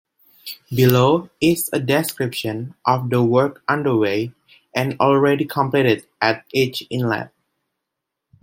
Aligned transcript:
Below 0.75 1.29
is 1.39 1.69
a 1.71 1.79
description 1.79 2.73
of 2.87 3.11
the 3.11 3.23
work 3.23 3.61
underway 3.67 4.33
and 4.73 4.99
already 4.99 5.45
completed 5.45 6.07
at 6.19 6.43
each 6.51 6.81
inlet. 6.89 7.31